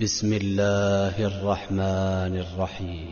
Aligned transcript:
بسم 0.00 0.32
الله 0.32 1.26
الرحمن 1.26 2.40
الرحيم. 2.40 3.06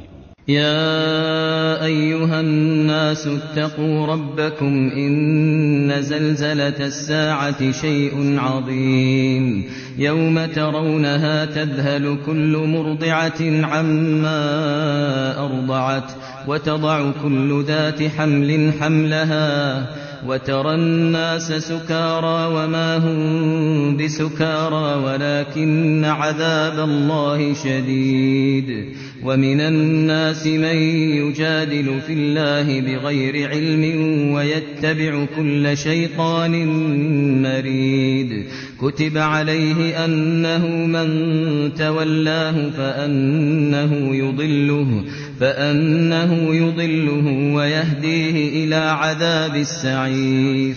يا 0.48 1.84
أيها 1.84 2.40
الناس 2.40 3.26
اتقوا 3.26 4.06
ربكم 4.06 4.90
إن 4.96 6.02
زلزلة 6.02 6.86
الساعة 6.86 7.72
شيء 7.72 8.38
عظيم. 8.38 9.64
يوم 9.98 10.46
ترونها 10.46 11.44
تذهل 11.44 12.18
كل 12.26 12.57
مرضعة 12.57 13.66
عما 13.66 14.40
أرضعت. 15.44 16.12
وتضع 16.46 17.11
كل 17.22 17.64
ذات 17.67 18.03
حمل 18.03 18.72
حملها 18.80 19.86
وترى 20.26 20.75
الناس 20.75 21.53
سكارى 21.53 22.54
وما 22.54 22.96
هم 22.96 23.96
بسكارى 23.96 25.03
ولكن 25.04 26.04
عذاب 26.04 26.89
الله 26.89 27.54
شديد 27.54 28.86
ومن 29.25 29.61
الناس 29.61 30.46
من 30.46 30.76
يجادل 31.21 32.00
في 32.06 32.12
الله 32.12 32.80
بغير 32.80 33.48
علم 33.48 33.84
ويتبع 34.33 35.25
كل 35.36 35.77
شيطان 35.77 36.66
مريد 37.42 38.44
كتب 38.80 39.18
عليه 39.18 40.05
أنه 40.05 40.66
من 40.66 41.08
تولاه 41.74 42.70
فأنه 42.70 44.16
يضله 44.16 45.05
فأنه 45.41 46.55
يضله 46.55 47.55
ويهديه 47.55 48.64
إلى 48.64 48.77
عذاب 48.77 49.56
السعير. 49.56 50.77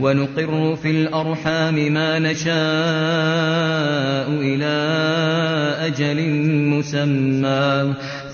ونقر 0.00 0.76
في 0.76 0.90
الأرحام 0.90 1.74
ما 1.92 2.18
نشاء 2.18 2.58
إلى 4.40 4.74
أجل 5.86 6.30
مسمى. 6.74 7.94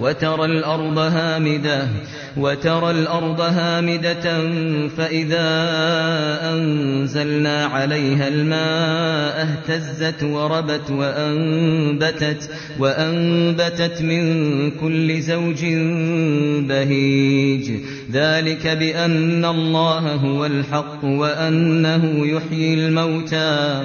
وترى 0.00 0.44
الأرض 0.44 0.98
هامدة 0.98 1.88
وترى 2.36 2.90
الأرض 2.90 3.40
هامدة 3.40 4.50
فإذا 4.88 5.48
أنزلنا 6.52 7.64
عليها 7.64 8.28
الماء 8.28 9.48
اهتزت 9.48 10.22
وربت 10.22 10.90
وأنبتت 10.90 12.50
وأنبتت 12.78 14.02
من 14.02 14.70
كل 14.70 15.20
زوج 15.20 15.64
بهيج. 16.68 17.70
ذلك 18.12 18.66
بأن 18.66 19.44
الله 19.44 20.14
هو 20.14 20.46
الحق 20.46 21.04
وأنه 21.04 22.26
يحيي 22.26 22.74
الموتى. 22.74 23.84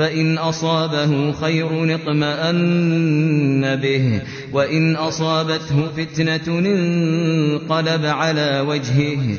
فإن 0.00 0.38
أصابه 0.38 1.32
خير 1.32 1.94
اطمأن 1.94 3.76
به 3.76 4.22
وإن 4.52 4.96
أصابته 4.96 5.88
فتنة 5.96 6.58
انقلب 6.58 8.04
على 8.04 8.64
وجهه. 8.68 9.38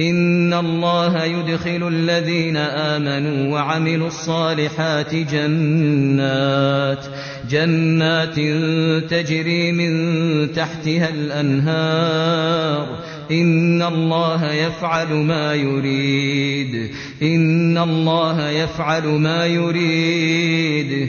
إن 0.00 0.54
الله 0.54 1.24
يدخل 1.24 1.88
الذين 1.88 2.56
آمنوا 2.56 3.52
وعملوا 3.52 4.06
الصالحات 4.06 5.14
جنات 5.14 7.04
جنات 7.50 8.34
تجري 9.10 9.72
من 9.72 10.52
تحتها 10.52 11.08
الأنهار. 11.08 12.98
إن 13.30 13.82
الله 13.82 14.52
يفعل 14.52 15.08
ما 15.12 15.54
يريد. 15.54 16.90
إن 17.22 17.78
الله 17.78 18.48
يفعل 18.48 19.06
ما 19.06 19.46
يريد. 19.46 21.08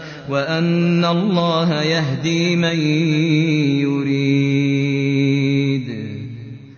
وأن 0.31 1.05
الله 1.05 1.83
يهدي 1.83 2.55
من 2.55 2.79
يريد. 3.79 5.31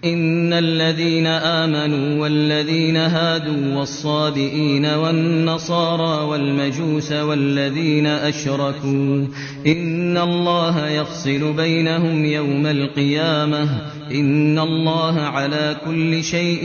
إن 0.06 0.54
الذين 0.54 1.28
آمنوا 1.28 2.22
والذين 2.22 2.98
هادوا 2.98 3.76
والصابئين 3.76 4.86
والنصارى 4.86 6.24
والمجوس 6.26 7.12
والذين 7.12 8.06
أشركوا 8.08 9.28
إن 9.68 10.18
الله 10.18 10.90
يفصل 10.90 11.54
بينهم 11.54 12.26
يوم 12.26 12.66
القيامة 12.66 13.70
إن 14.12 14.60
الله 14.60 15.22
على 15.22 15.76
كل 15.86 16.24
شيء 16.24 16.64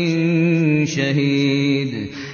شهيد. 0.86 2.08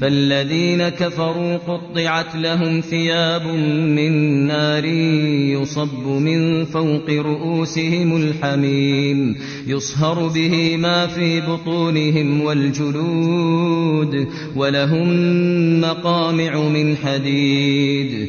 فالذين 0.00 0.88
كفروا 0.88 1.56
قطعت 1.56 2.36
لهم 2.36 2.80
ثياب 2.80 3.46
من 3.96 4.12
نار 4.46 4.84
يصب 4.84 6.06
من 6.06 6.64
فوق 6.64 7.10
رؤوسهم 7.10 8.16
الحميم 8.16 9.36
يصهر 9.66 10.28
به 10.28 10.76
ما 10.76 11.06
في 11.06 11.40
بطونهم 11.40 12.40
والجلود 12.40 14.26
ولهم 14.56 15.10
مقامع 15.80 16.68
من 16.68 16.96
حديد. 16.96 18.28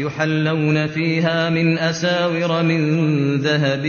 يحلون 0.00 0.86
فيها 0.86 1.50
من 1.50 1.78
أساور 1.78 2.62
من 2.62 2.80
ذهب 3.36 3.84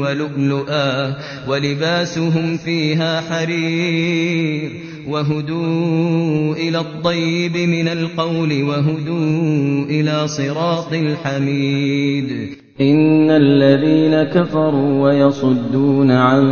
ولؤلؤا 0.00 1.16
ولباسهم 1.48 2.56
فيها 2.56 3.20
حرير 3.20 4.70
وهدوا 5.08 6.54
إلى 6.54 6.78
الطيب 6.78 7.56
من 7.56 7.88
القول 7.88 8.62
وهدوا 8.62 9.84
إلى 9.90 10.28
صراط 10.28 10.92
الحميد. 10.92 12.60
إن 12.80 13.30
الذين 13.30 14.22
كفروا 14.22 15.02
ويصدون 15.02 16.10
عن 16.10 16.44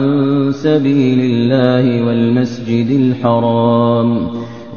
سبيل 0.52 1.20
الله 1.20 2.04
والمسجد 2.06 2.90
الحرام 2.90 4.47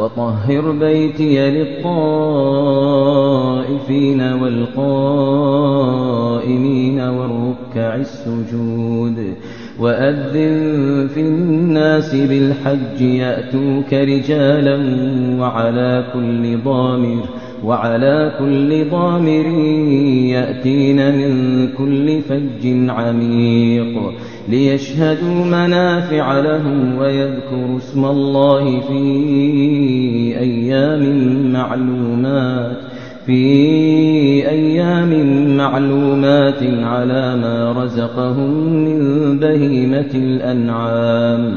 وطهر 0.00 0.70
بيتي 0.70 1.50
للطائفين 1.50 2.20
والقائمين 4.32 5.80
والركع 7.00 7.94
السجود 7.94 9.34
وأذن 9.80 11.08
في 11.14 11.20
الناس 11.20 12.14
بالحج 12.14 13.00
يأتوك 13.00 13.92
رجالا 13.92 14.76
وعلى 15.40 16.04
كل 16.12 16.58
ضامر 16.64 17.24
وعلى 17.64 18.32
كل 18.38 18.90
ضامر 18.90 19.46
يأتين 20.34 20.96
من 20.96 21.68
كل 21.78 22.20
فج 22.20 22.90
عميق 22.90 24.12
ليشهدوا 24.48 25.44
منافع 25.44 26.40
لهم 26.40 26.98
ويذكروا 26.98 27.76
اسم 27.76 28.04
الله 28.04 28.80
في 28.80 29.02
أيام 30.38 31.02
معلومات 31.52 32.76
في 33.26 34.48
أيام 34.48 35.10
معلومات 35.56 36.62
على 36.62 37.36
ما 37.36 37.72
رزقهم 37.72 38.50
من 38.84 39.38
بهيمة 39.38 40.10
الأنعام 40.14 41.56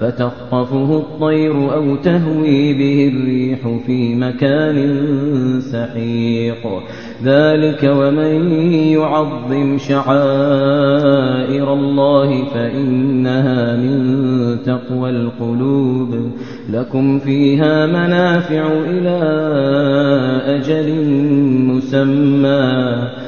فتخطفه 0.00 0.96
الطير 0.98 1.74
أو 1.74 1.96
تهوي 1.96 2.74
به 2.74 3.12
الريح 3.14 3.58
في 3.86 4.14
مكان 4.14 5.00
سحيق. 5.60 6.66
ذلك 7.24 7.94
ومن 7.96 8.52
يعظم 8.72 9.78
شعائر 9.78 11.72
الله 11.72 12.44
فإنها 12.44 13.76
من 13.76 14.18
تقوى 14.62 15.10
القلوب. 15.10 16.30
لكم 16.70 17.18
فيها 17.18 17.86
منافع 17.86 18.66
إلى 18.90 19.18
أجل 20.46 21.04
مسمى. 21.62 23.27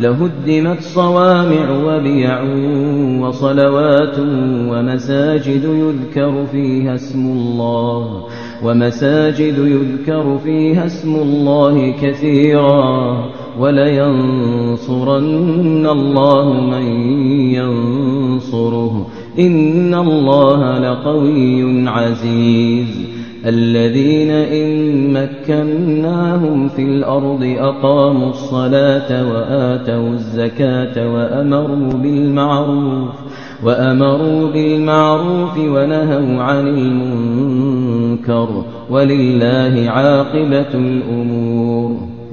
لهدمت 0.00 0.80
صوامع 0.80 1.70
وبيع 1.84 2.42
وصلوات 3.20 4.18
ومساجد 4.68 5.64
يذكر 5.64 6.46
فيها 6.52 6.94
اسم 6.94 7.26
الله 7.26 8.26
ومساجد 8.64 9.58
يذكر 9.58 10.38
فيها 10.44 10.86
اسم 10.86 11.14
الله 11.14 11.94
كثيرا 12.02 13.24
ولينصرن 13.60 15.26
الله 15.86 16.52
من 16.52 16.86
ينصره. 17.54 19.06
إن 19.38 19.94
الله 19.94 20.78
لقوي 20.78 21.88
عزيز. 21.88 23.13
الذين 23.46 24.30
إن 24.30 25.12
مكناهم 25.12 26.68
في 26.68 26.82
الأرض 26.82 27.56
أقاموا 27.58 28.30
الصلاة 28.30 29.30
وآتوا 29.32 30.08
الزكاة 30.08 31.12
وأمروا 31.14 31.92
بالمعروف 31.92 33.10
وأمروا 33.64 34.50
بالمعروف 34.50 35.58
ونهوا 35.58 36.42
عن 36.42 36.68
المنكر 36.68 38.64
ولله 38.90 39.90
عاقبة 39.90 40.74
الأمور 40.74 42.13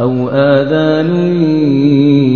أو 0.00 0.28
آذان 0.28 1.16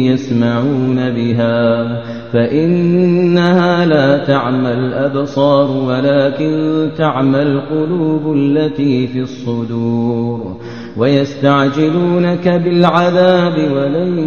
يسمعون 0.06 1.10
بها 1.10 1.86
فإنها 2.32 3.86
لا 3.86 4.18
تعمى 4.18 4.72
الأبصار 4.72 5.70
ولكن 5.70 6.88
تعمى 6.98 7.42
القلوب 7.42 8.36
التي 8.36 9.06
في 9.06 9.20
الصدور 9.20 10.56
ويستعجلونك 10.96 12.48
بالعذاب 12.48 13.54
ولن 13.72 14.18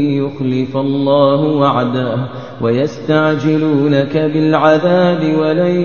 يخلف 0.00 0.76
الله 0.76 1.40
وعده 1.40 2.16
ويستعجلونك 2.62 4.16
بالعذاب 4.16 5.38
ولن 5.38 5.76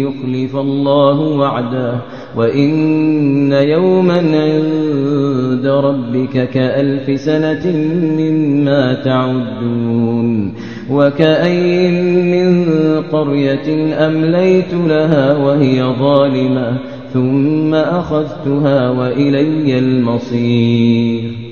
يخلف 0.00 0.56
الله 0.56 1.20
وعده. 1.20 1.94
وإن 2.36 3.52
يوما 3.52 4.14
عند 4.14 5.66
ربك 5.66 6.50
كألف 6.50 7.20
سنة 7.20 7.76
مما 8.18 8.94
تعدون. 8.94 10.52
وكأي 10.90 11.90
من 12.22 12.66
قرية 13.12 13.96
أمليت 14.06 14.74
لها 14.88 15.36
وهي 15.36 15.82
ظالمة 15.82 16.78
ثم 17.14 17.74
أخذتها 17.74 18.90
وإلي 18.90 19.78
المصير. 19.78 21.45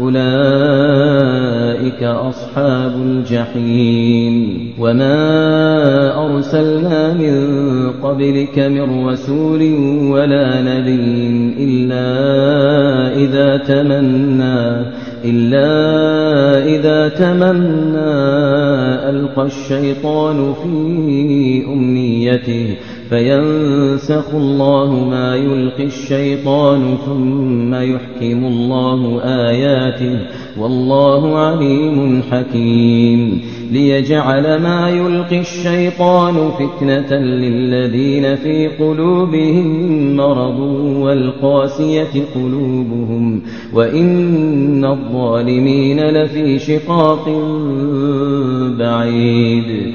أولئك 0.00 2.02
أصحاب 2.02 2.92
الجحيم. 3.02 4.58
وما 4.78 6.26
أرسلنا 6.26 7.14
من 7.14 7.34
قبلك 8.02 8.58
من 8.58 9.06
رسول 9.06 9.62
ولا 10.10 10.62
نبي 10.62 11.54
إلا 11.58 12.06
إذا 13.16 13.56
تمنى 13.56 14.86
إلا 15.24 15.68
إذا 16.64 17.08
تمنى 17.08 18.14
ألقى 19.10 19.46
الشيطان 19.46 20.54
في 20.54 21.64
أمنيته. 21.66 22.76
فينسخ 23.10 24.34
الله 24.34 25.08
ما 25.10 25.36
يلقي 25.36 25.84
الشيطان 25.84 26.96
ثم 27.06 27.74
يحكم 27.74 28.46
الله 28.46 29.20
آياته 29.24 30.18
والله 30.60 31.38
عليم 31.38 32.22
حكيم. 32.30 33.40
ليجعل 33.72 34.62
ما 34.62 34.90
يلقي 34.90 35.40
الشيطان 35.40 36.50
فتنة 36.50 37.18
للذين 37.18 38.36
في 38.36 38.68
قلوبهم 38.68 40.16
مرض 40.16 40.60
والقاسية 41.00 42.24
قلوبهم 42.34 43.42
وإن 43.74 44.84
الظالمين 44.84 46.00
لفي 46.00 46.58
شقاق 46.58 47.28
بعيد. 48.78 49.94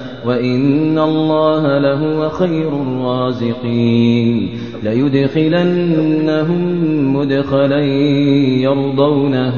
وإن 0.25 0.99
الله 0.99 1.77
لهو 1.77 2.29
خير 2.29 2.67
الرازقين. 2.67 4.49
ليدخلنهم 4.83 6.61
مدخلا 7.15 7.79
يرضونه 8.61 9.53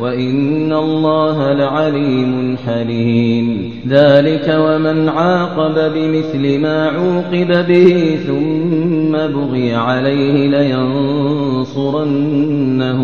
وإن 0.00 0.72
الله 0.72 1.52
لعليم 1.52 2.56
حليم. 2.66 3.70
ذلك 3.88 4.56
ومن 4.60 5.08
عاقب 5.08 5.92
بمثل 5.94 6.58
ما 6.60 6.86
عوقب 6.88 7.66
به 7.68 8.18
ثم 8.26 9.12
بغي 9.12 9.74
عليه 9.74 10.48
لينصرنه 10.48 11.88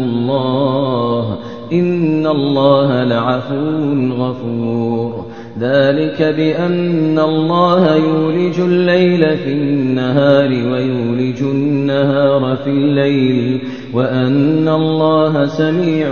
الله. 0.05 1.39
إن 1.73 2.27
الله 2.27 3.05
لعفو 3.05 4.09
غفور. 4.13 5.25
ذلك 5.61 6.23
بأن 6.23 7.19
الله 7.19 7.97
يولج 7.97 8.61
الليل 8.61 9.37
في 9.37 9.53
النهار 9.53 10.49
ويولج 10.49 11.43
النهار 11.43 12.57
في 12.57 12.71
الليل 12.71 13.61
وأن 13.93 14.69
الله 14.69 15.47
سميع 15.47 16.09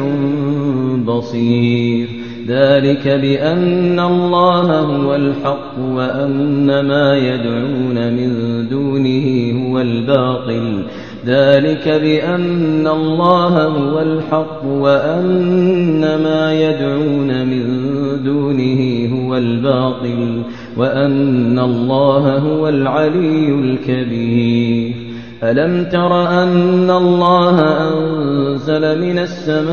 بصير. 1.06 2.08
ذلك 2.48 3.08
بأن 3.08 4.00
الله 4.00 4.80
هو 4.80 5.14
الحق 5.14 5.78
وأن 5.78 6.80
ما 6.80 7.16
يدعون 7.16 8.12
من 8.12 8.32
دونه 8.68 9.52
هو 9.66 9.80
الباطل. 9.80 10.82
ذلك 11.26 11.88
بأن 11.88 12.86
الله 12.86 13.66
هو 13.66 14.00
الحق 14.00 14.64
وأن 14.64 16.00
ما 16.00 16.52
يدعون 16.54 17.46
من 17.46 17.64
دونه 18.24 19.08
هو 19.14 19.36
الباطل 19.36 20.42
وأن 20.76 21.58
الله 21.58 22.38
هو 22.38 22.68
العلي 22.68 23.48
الكبير. 23.48 24.94
ألم 25.42 25.84
تر 25.84 26.28
أن 26.28 26.90
الله 26.90 27.60
أنزل 27.88 29.00
من 29.00 29.18
السماء 29.18 29.72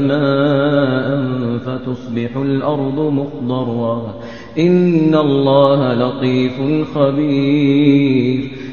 ماء 0.00 1.28
فتصبح 1.58 2.36
الأرض 2.36 3.00
مخضرا 3.00 4.14
إن 4.58 5.14
الله 5.14 5.94
لطيف 5.94 6.60
خبير. 6.94 8.57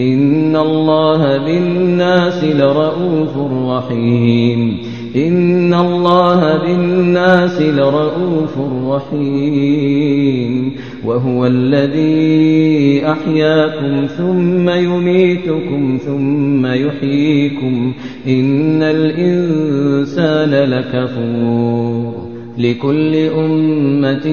إن 0.00 0.56
الله 0.56 1.38
بالناس 1.38 2.44
لرؤوف 2.44 3.36
رحيم. 3.70 4.78
إن 5.16 5.74
الله 5.74 6.58
بالناس 6.58 7.62
لرؤوف 7.62 8.58
رحيم. 8.86 10.72
وهو 11.04 11.46
الذي 11.46 13.02
أحياكم 13.06 14.06
ثم 14.06 14.70
يميتكم 14.70 15.98
ثم 16.06 16.66
يحييكم. 16.66 17.92
إن 18.26 18.82
الإنسان 18.82 20.50
لكفور. 20.50 22.27
لكل 22.58 23.14
أمة 23.16 24.26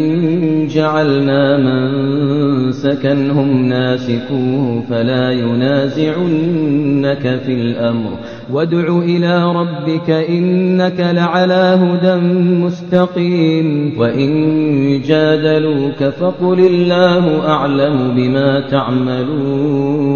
جعلنا 0.75 1.57
من 1.57 2.71
سكنهم 2.71 3.65
ناسكوه 3.65 4.83
فلا 4.89 5.31
ينازعنك 5.31 7.21
في 7.45 7.53
الأمر. 7.53 8.17
وادع 8.51 8.97
إلى 8.97 9.51
ربك 9.51 10.09
إنك 10.09 10.99
لعلى 10.99 11.79
هدى 11.81 12.15
مستقيم 12.65 13.99
وإن 13.99 15.01
جادلوك 15.01 16.03
فقل 16.03 16.59
الله 16.59 17.47
أعلم 17.47 18.13
بما 18.15 18.59
تعملون 18.59 20.15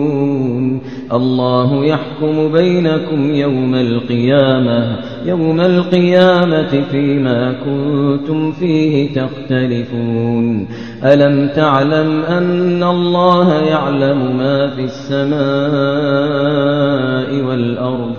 الله 1.14 1.86
يحكم 1.86 2.52
بينكم 2.52 3.34
يوم 3.34 3.76
القيامة 3.76 4.96
يوم 5.26 5.62
القيامة 5.62 6.84
فيما 6.92 7.56
كنتم 7.66 8.52
فيه 8.52 9.14
تختلفون 9.14 10.68
ألم 11.04 11.48
تعلم 11.56 12.22
أن 12.22 12.84
الله 12.84 13.54
يعلم 13.54 14.38
ما 14.38 14.68
في 14.68 14.82
السماء 14.82 15.30
والأرض 17.46 18.19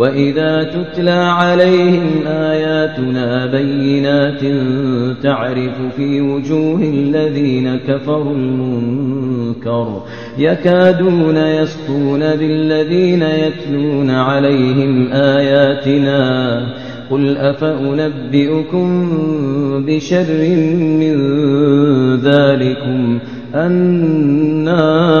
وإذا 0.00 0.62
تتلى 0.62 1.10
عليهم 1.10 2.26
آياتنا 2.26 3.46
بينات 3.46 4.40
تعرف 5.22 5.72
في 5.96 6.20
وجوه 6.20 6.80
الذين 6.82 7.76
كفروا 7.76 8.34
المنكر 8.34 10.02
يكادون 10.38 11.36
يسطون 11.36 12.20
بالذين 12.20 13.22
يتلون 13.22 14.10
عليهم 14.10 15.12
آياتنا 15.12 16.60
قل 17.10 17.36
أفأنبئكم 17.36 19.10
بشر 19.86 20.26
من 21.00 21.16
ذلكم 22.16 23.18
النار 23.54 25.20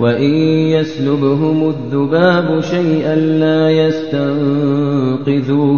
وإن 0.00 0.34
يسلبهم 0.74 1.68
الذباب 1.68 2.60
شيئا 2.60 3.16
لا 3.16 3.70
يستنقذوه 3.70 5.16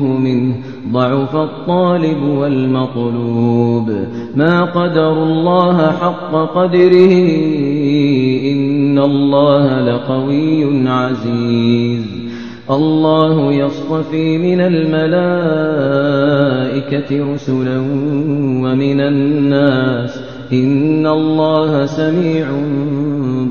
منه 0.04 0.54
ضعف 0.92 1.36
الطالب 1.36 2.22
والمطلوب 2.22 3.90
ما 4.36 4.64
قدر 4.64 5.22
الله 5.22 5.90
حق 5.90 6.54
قدره 6.54 7.12
إن 8.52 8.98
الله 8.98 9.80
لقوي 9.80 10.88
عزيز. 10.88 12.22
الله 12.70 13.52
يصطفي 13.52 14.38
من 14.38 14.60
الملائكة 14.60 15.72
رسلا 17.34 17.78
ومن 18.62 19.00
الناس 19.00 20.22
إن 20.52 21.06
الله 21.06 21.86
سميع 21.86 22.46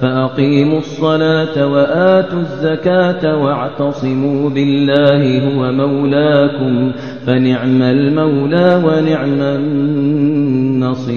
فأقيموا 0.00 0.78
الصلاة 0.78 1.66
وآتوا 1.66 2.40
الزكاة 2.40 3.36
واعتصموا 3.36 4.50
بالله 4.50 5.22
هو 5.48 5.72
مولاكم 5.72 6.92
فنعم 7.26 7.82
المولى 7.82 8.82
ونعم 8.84 9.40
النصير. 9.40 11.16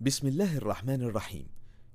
بسم 0.00 0.28
الله 0.28 0.56
الرحمن 0.56 1.02
الرحيم. 1.02 1.46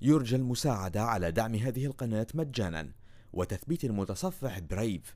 يرجى 0.02 0.36
المساعدة 0.36 1.02
على 1.02 1.32
دعم 1.32 1.56
هذه 1.56 1.86
القناة 1.86 2.28
مجانا 2.34 2.92
وتثبيت 3.34 3.84
المتصفح 3.84 4.60
برايف 4.60 5.16